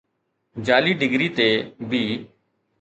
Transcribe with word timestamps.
جعلي 0.65 0.91
ڊگري 1.01 1.27
تي 1.37 1.47
بي 1.89 2.03